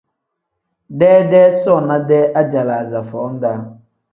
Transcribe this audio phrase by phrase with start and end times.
[1.03, 3.57] Deedee soona-dee ajalaaza foo -daa.